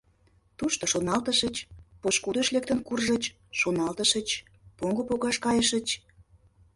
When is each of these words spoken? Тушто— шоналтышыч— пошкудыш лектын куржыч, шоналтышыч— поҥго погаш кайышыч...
Тушто— 0.57 0.83
шоналтышыч— 0.91 1.55
пошкудыш 2.01 2.47
лектын 2.55 2.79
куржыч, 2.87 3.23
шоналтышыч— 3.59 4.29
поҥго 4.77 5.03
погаш 5.09 5.37
кайышыч... 5.45 5.87